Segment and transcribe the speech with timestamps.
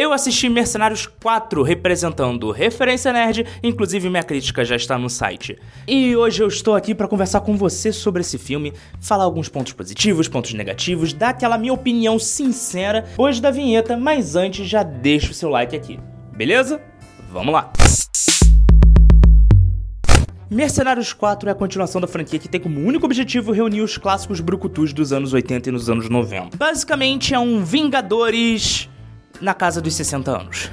[0.00, 5.58] Eu assisti Mercenários 4 representando Referência Nerd, inclusive minha crítica já está no site.
[5.88, 9.72] E hoje eu estou aqui para conversar com você sobre esse filme, falar alguns pontos
[9.72, 15.32] positivos, pontos negativos, dar aquela minha opinião sincera depois da vinheta, mas antes já deixa
[15.32, 15.98] o seu like aqui.
[16.32, 16.80] Beleza?
[17.32, 17.72] Vamos lá!
[20.48, 24.38] Mercenários 4 é a continuação da franquia que tem como único objetivo reunir os clássicos
[24.38, 26.56] brucutus dos anos 80 e nos anos 90.
[26.56, 28.88] Basicamente é um Vingadores
[29.40, 30.70] na casa dos 60 anos.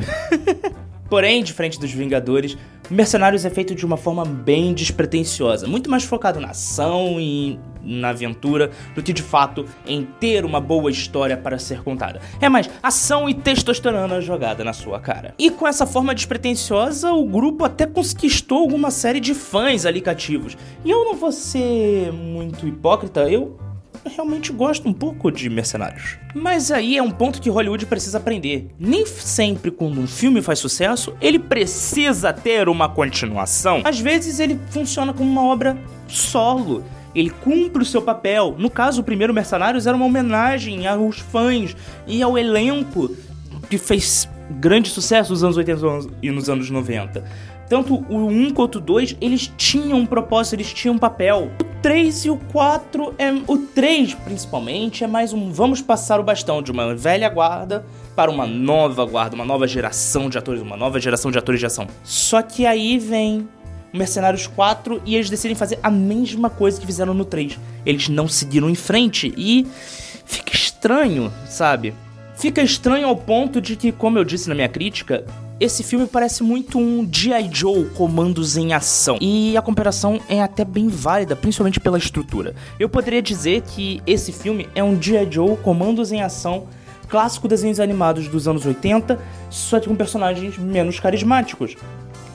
[1.10, 2.58] Porém, diferente dos Vingadores,
[2.90, 8.10] Mercenários é feito de uma forma bem despretensiosa, muito mais focado na ação e na
[8.10, 12.20] aventura do que de fato em ter uma boa história para ser contada.
[12.40, 15.34] É mais ação e testosterona jogada na sua cara.
[15.38, 20.58] E com essa forma despretensiosa, o grupo até conquistou alguma série de fãs ali cativos.
[20.84, 23.58] E eu não vou ser muito hipócrita, eu
[24.10, 26.18] realmente gosto um pouco de Mercenários.
[26.34, 28.70] Mas aí é um ponto que Hollywood precisa aprender.
[28.80, 33.82] Nem sempre quando um filme faz sucesso, ele precisa ter uma continuação.
[33.84, 36.84] Às vezes ele funciona como uma obra solo.
[37.14, 38.56] Ele cumpre o seu papel.
[38.58, 43.16] No caso, o primeiro Mercenários era uma homenagem aos fãs e ao elenco
[43.70, 47.24] que fez grande sucesso nos anos 80 e nos anos 90.
[47.68, 51.52] Tanto o 1 quanto o 2, eles tinham um propósito, eles tinham um papel.
[51.60, 53.32] O 3 e o 4 é.
[53.48, 55.52] O 3, principalmente, é mais um.
[55.52, 60.30] Vamos passar o bastão de uma velha guarda para uma nova guarda, uma nova geração
[60.30, 61.88] de atores, uma nova geração de atores de ação.
[62.04, 63.48] Só que aí vem
[63.92, 67.60] Mercenários 4 e eles decidem fazer a mesma coisa que fizeram no 3.
[67.86, 69.68] Eles não seguiram em frente e.
[70.28, 71.94] Fica estranho, sabe?
[72.36, 75.24] Fica estranho ao ponto de que, como eu disse na minha crítica,
[75.60, 77.50] esse filme parece muito um G.I.
[77.52, 79.18] Joe Comandos em Ação.
[79.22, 82.54] E a comparação é até bem válida, principalmente pela estrutura.
[82.80, 85.32] Eu poderia dizer que esse filme é um G.I.
[85.32, 86.68] Joe Comandos em Ação
[87.08, 91.76] clássico desenhos animados dos anos 80, só que com personagens menos carismáticos.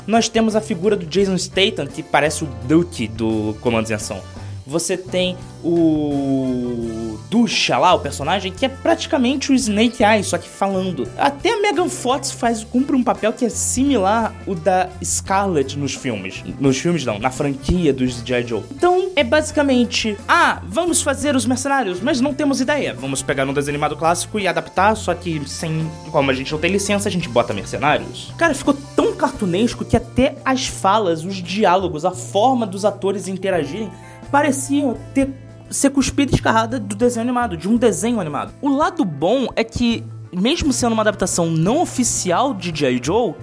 [0.06, 4.20] Nós temos a figura do Jason Statham, que parece o Duke do Comandos em Ação.
[4.70, 10.48] Você tem o Dusha lá, o personagem, que é praticamente o Snake Eyes, só que
[10.48, 11.08] falando.
[11.19, 15.97] Até a Megan Fox faz, cumpre um papel que é similar o da Scarlett nos
[15.97, 16.44] filmes.
[16.60, 18.47] Nos filmes não, na franquia dos G.I.
[18.47, 18.62] Joe.
[18.70, 22.94] Então, é basicamente, ah, vamos fazer os mercenários, mas não temos ideia.
[22.94, 26.60] Vamos pegar um desenho animado clássico e adaptar, só que sem, como a gente não
[26.60, 28.32] tem licença, a gente bota mercenários.
[28.38, 33.91] Cara, ficou tão cartunesco que até as falas, os diálogos, a forma dos atores interagirem
[34.30, 35.28] parecia ter
[35.70, 38.52] ser cuspida e escarrada do desenho animado, de um desenho animado.
[38.60, 43.00] O lado bom é que, mesmo sendo uma adaptação não oficial de G.I.
[43.02, 43.34] Joe,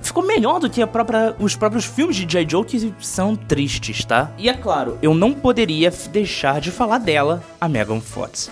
[0.00, 2.46] ficou melhor do que própria, os próprios filmes de G.I.
[2.48, 4.30] Joe que são tristes, tá?
[4.38, 8.50] E é claro, eu não poderia deixar de falar dela, a Megan Fox.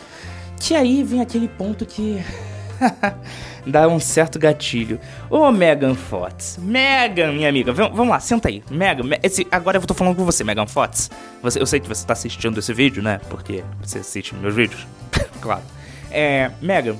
[0.59, 2.21] Que aí vem aquele ponto que
[3.67, 5.01] dá um certo gatilho.
[5.29, 6.59] Ô, Megan Fox.
[6.61, 8.63] Megan, minha amiga, vamos lá, senta aí.
[8.71, 11.11] Megan, esse, agora eu tô falando com você, Megan Fox.
[11.43, 13.21] Você, eu sei que você tá assistindo esse vídeo, né?
[13.29, 14.87] Porque você assiste meus vídeos.
[15.41, 15.63] claro.
[16.11, 16.97] É, Megan,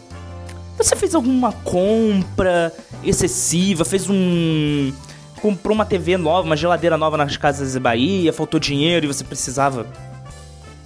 [0.77, 2.73] você fez alguma compra
[3.03, 3.85] excessiva?
[3.85, 4.93] Fez um.
[5.41, 9.23] Comprou uma TV nova, uma geladeira nova nas casas de Bahia, faltou dinheiro e você
[9.23, 9.87] precisava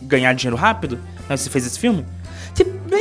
[0.02, 0.98] ganhar dinheiro rápido?
[1.28, 2.04] Você fez esse filme?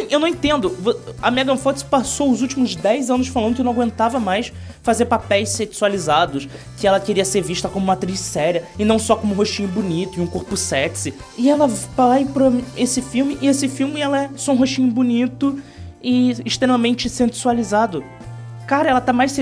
[0.09, 0.75] Eu não entendo.
[1.21, 5.49] A Megan Fox passou os últimos 10 anos falando que não aguentava mais fazer papéis
[5.49, 6.47] sexualizados,
[6.77, 9.67] que ela queria ser vista como uma atriz séria e não só como um rostinho
[9.67, 11.13] bonito e um corpo sexy.
[11.37, 15.61] E ela vai pra esse filme e esse filme ela é só um rostinho bonito
[16.01, 18.03] e extremamente sensualizado.
[18.65, 19.35] Cara, ela tá mais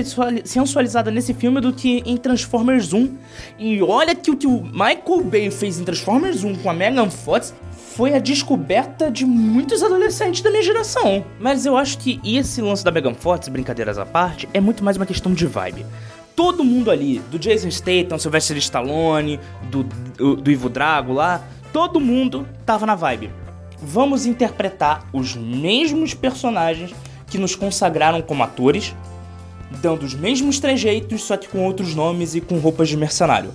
[0.44, 3.14] sensualizada nesse filme do que em Transformers 1.
[3.58, 7.10] E olha que o que o Michael Bay fez em Transformers 1 com a Megan
[7.10, 7.52] Fox
[7.98, 11.24] foi a descoberta de muitos adolescentes da minha geração.
[11.40, 14.96] Mas eu acho que esse lance da Megan Fox, brincadeiras à parte, é muito mais
[14.96, 15.84] uma questão de vibe.
[16.36, 21.98] Todo mundo ali, do Jason Statham, Sylvester Stallone, do, do, do Ivo Drago lá, todo
[21.98, 23.32] mundo tava na vibe.
[23.82, 26.94] Vamos interpretar os mesmos personagens
[27.26, 28.94] que nos consagraram como atores,
[29.82, 33.52] dando os mesmos trejeitos, só que com outros nomes e com roupas de mercenário.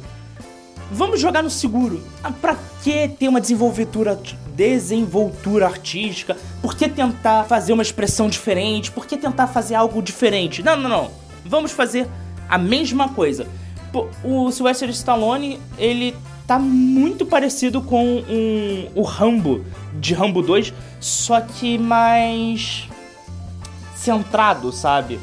[0.93, 2.03] Vamos jogar no seguro.
[2.23, 4.19] Ah, pra que ter uma desenvoltura,
[4.55, 6.37] desenvoltura artística?
[6.61, 8.91] Por que tentar fazer uma expressão diferente?
[8.91, 10.61] Por que tentar fazer algo diferente?
[10.61, 11.11] Não, não, não.
[11.43, 12.07] Vamos fazer
[12.47, 13.47] a mesma coisa.
[14.23, 19.65] O Sylvester Stallone, ele tá muito parecido com um, o Rambo
[19.99, 22.87] de Rambo 2, só que mais
[23.95, 25.19] centrado, sabe?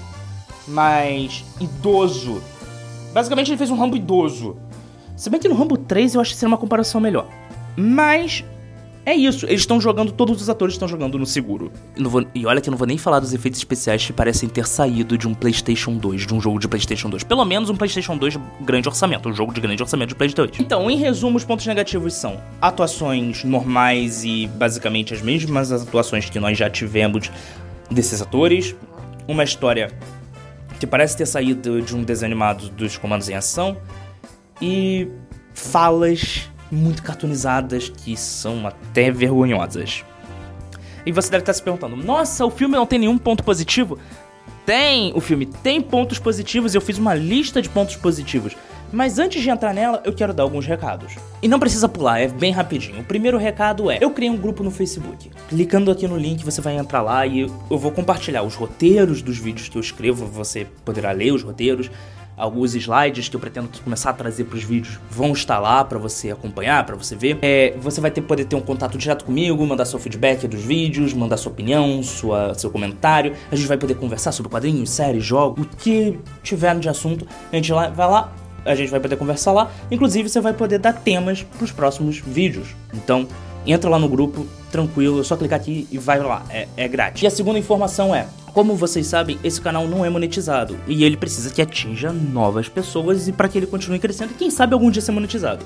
[0.67, 2.43] Mais idoso.
[3.13, 4.57] Basicamente ele fez um Rambo idoso.
[5.21, 7.29] Se bem que no Rambo 3 eu acho que seria uma comparação melhor.
[7.77, 8.43] Mas
[9.05, 11.73] É isso, eles estão jogando, todos os atores estão jogando no seguro.
[11.97, 14.49] E, vou, e, olha que eu não vou nem falar dos efeitos especiais que parecem
[14.49, 17.25] ter saído de um PlayStation 2, de um jogo de PlayStation 2.
[17.25, 20.61] Pelo menos um PlayStation 2 grande orçamento, um jogo de grande orçamento de PlayStation 2.
[20.61, 26.39] Então, em resumo, os pontos negativos são atuações normais e basicamente as mesmas atuações que
[26.39, 27.31] nós já tivemos
[27.91, 28.75] desses atores,
[29.29, 29.91] uma história
[30.79, 33.77] que parece ter saído de um desenho animado dos comandos em ação
[34.61, 35.09] e
[35.55, 40.05] falas muito cartoonizadas que são até vergonhosas.
[41.05, 43.99] E você deve estar se perguntando: nossa, o filme não tem nenhum ponto positivo?
[44.67, 45.13] Tem!
[45.15, 48.57] O filme tem pontos positivos e eu fiz uma lista de pontos positivos.
[48.93, 51.15] Mas antes de entrar nela, eu quero dar alguns recados.
[51.41, 53.01] E não precisa pular, é bem rapidinho.
[53.01, 55.31] O primeiro recado é: eu criei um grupo no Facebook.
[55.49, 59.39] Clicando aqui no link, você vai entrar lá e eu vou compartilhar os roteiros dos
[59.39, 60.27] vídeos que eu escrevo.
[60.27, 61.91] Você poderá ler os roteiros
[62.41, 65.99] alguns slides que eu pretendo começar a trazer para os vídeos vão estar lá para
[65.99, 67.39] você acompanhar, para você ver.
[67.43, 71.13] É, você vai ter poder ter um contato direto comigo, mandar seu feedback dos vídeos,
[71.13, 73.35] mandar sua opinião, sua, seu comentário.
[73.51, 77.27] A gente vai poder conversar sobre quadrinhos, séries, jogos, o que tiver de assunto.
[77.53, 78.33] A gente vai lá,
[78.65, 79.71] a gente vai poder conversar lá.
[79.91, 82.75] Inclusive, você vai poder dar temas para os próximos vídeos.
[82.95, 83.27] Então,
[83.67, 87.23] entra lá no grupo, tranquilo, é só clicar aqui e vai lá, é, é grátis.
[87.23, 91.17] E a segunda informação é: como vocês sabem, esse canal não é monetizado e ele
[91.17, 94.91] precisa que atinja novas pessoas e para que ele continue crescendo e quem sabe algum
[94.91, 95.65] dia ser monetizado.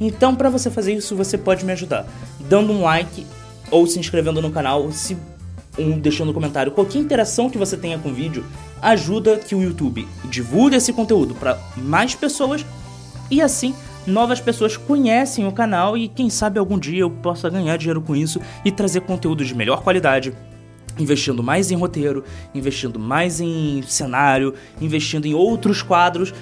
[0.00, 2.06] Então, para você fazer isso, você pode me ajudar
[2.40, 3.26] dando um like
[3.70, 5.16] ou se inscrevendo no canal, se
[5.78, 6.72] um, deixando um comentário.
[6.72, 8.44] Qualquer interação que você tenha com o vídeo
[8.80, 12.64] ajuda que o YouTube divulgue esse conteúdo para mais pessoas
[13.30, 13.74] e assim
[14.06, 18.16] novas pessoas conhecem o canal e quem sabe algum dia eu possa ganhar dinheiro com
[18.16, 20.34] isso e trazer conteúdo de melhor qualidade
[20.98, 22.24] investindo mais em roteiro,
[22.54, 26.32] investindo mais em cenário, investindo em outros quadros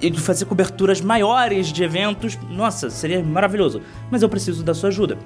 [0.00, 2.38] e de fazer coberturas maiores de eventos.
[2.50, 3.80] Nossa, seria maravilhoso.
[4.10, 5.18] Mas eu preciso da sua ajuda.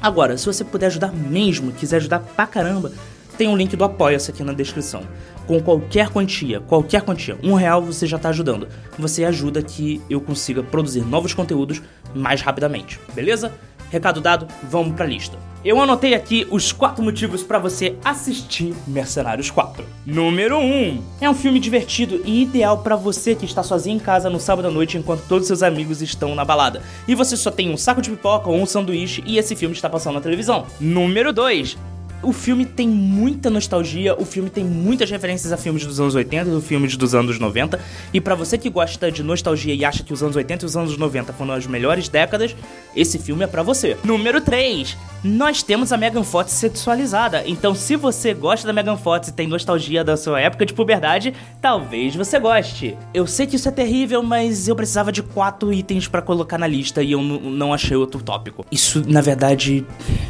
[0.00, 2.92] Agora, se você puder ajudar mesmo, quiser ajudar pra caramba,
[3.36, 5.02] tem um link do Apoia-se aqui na descrição.
[5.46, 8.68] Com qualquer quantia, qualquer quantia, um real você já está ajudando.
[8.98, 11.82] Você ajuda que eu consiga produzir novos conteúdos
[12.14, 13.52] mais rapidamente, beleza?
[13.90, 15.36] Recado dado, vamos pra lista.
[15.62, 19.84] Eu anotei aqui os quatro motivos para você assistir Mercenários 4.
[20.06, 20.62] Número 1.
[20.62, 24.40] Um, é um filme divertido e ideal para você que está sozinho em casa no
[24.40, 26.80] sábado à noite enquanto todos seus amigos estão na balada.
[27.06, 29.90] E você só tem um saco de pipoca ou um sanduíche e esse filme está
[29.90, 30.64] passando na televisão.
[30.80, 31.76] Número 2
[32.22, 36.50] o filme tem muita nostalgia, o filme tem muitas referências a filmes dos anos 80
[36.50, 37.80] e filmes dos anos 90.
[38.12, 40.76] E para você que gosta de nostalgia e acha que os anos 80 e os
[40.76, 42.54] anos 90 foram as melhores décadas,
[42.94, 43.96] esse filme é para você.
[44.04, 44.96] Número 3.
[45.22, 47.42] Nós temos a Megan Fox sexualizada.
[47.46, 51.34] Então, se você gosta da Megan Fox e tem nostalgia da sua época de puberdade,
[51.60, 52.96] talvez você goste.
[53.12, 56.66] Eu sei que isso é terrível, mas eu precisava de quatro itens para colocar na
[56.66, 58.64] lista e eu não achei outro tópico.
[58.70, 60.29] Isso, na verdade, Vamos pro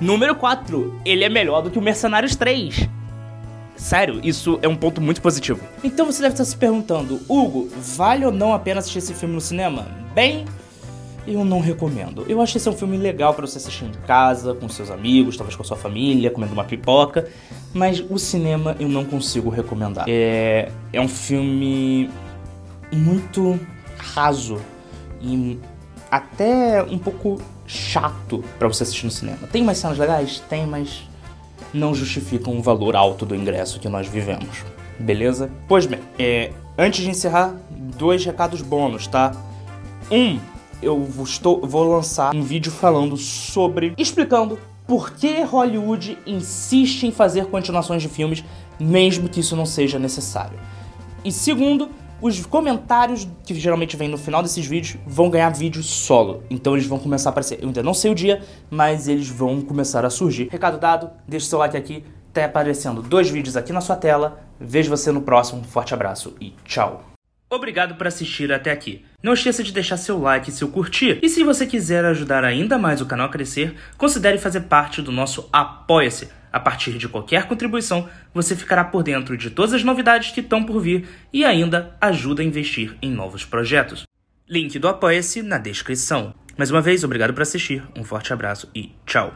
[0.00, 1.00] Número 4.
[1.04, 2.88] Ele é melhor do que o Mercenários 3.
[3.76, 5.60] Sério, isso é um ponto muito positivo.
[5.82, 9.34] Então você deve estar se perguntando, Hugo, vale ou não a pena assistir esse filme
[9.34, 9.86] no cinema?
[10.14, 10.44] Bem,
[11.26, 12.24] eu não recomendo.
[12.28, 15.36] Eu acho esse é um filme legal para você assistir em casa, com seus amigos,
[15.36, 17.28] talvez com a sua família, comendo uma pipoca,
[17.72, 20.04] mas o cinema eu não consigo recomendar.
[20.08, 22.10] É, é um filme
[22.92, 23.58] muito
[23.96, 24.60] raso
[25.20, 25.58] e
[26.10, 27.40] até um pouco
[27.70, 29.46] chato para você assistir no cinema.
[29.52, 30.42] Tem umas cenas legais?
[30.48, 31.08] Tem, mas
[31.72, 34.64] não justificam o valor alto do ingresso que nós vivemos.
[34.98, 35.50] Beleza?
[35.68, 39.32] Pois bem, é, antes de encerrar, dois recados bônus, tá?
[40.10, 40.40] Um,
[40.82, 43.94] eu estou, vou lançar um vídeo falando sobre.
[43.96, 48.42] explicando por que Hollywood insiste em fazer continuações de filmes,
[48.80, 50.58] mesmo que isso não seja necessário.
[51.24, 51.88] E segundo,
[52.20, 56.42] os comentários que geralmente vêm no final desses vídeos vão ganhar vídeo solo.
[56.50, 57.58] Então eles vão começar a aparecer.
[57.60, 60.48] Eu ainda não sei o dia, mas eles vão começar a surgir.
[60.50, 62.04] Recado dado, deixa seu like aqui.
[62.32, 64.40] Tá aparecendo dois vídeos aqui na sua tela.
[64.58, 65.64] Vejo você no próximo.
[65.64, 67.04] Forte abraço e tchau.
[67.52, 69.04] Obrigado por assistir até aqui.
[69.20, 71.18] Não esqueça de deixar seu like e seu curtir.
[71.20, 75.10] E se você quiser ajudar ainda mais o canal a crescer, considere fazer parte do
[75.10, 80.30] nosso Apoia-se a partir de qualquer contribuição, você ficará por dentro de todas as novidades
[80.32, 84.04] que estão por vir e ainda ajuda a investir em novos projetos.
[84.48, 86.34] Link do Apoia-se na descrição.
[86.56, 89.32] Mais uma vez, obrigado por assistir, um forte abraço e tchau!